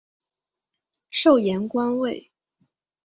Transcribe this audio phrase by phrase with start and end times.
[1.11, 2.31] 授盐官尉。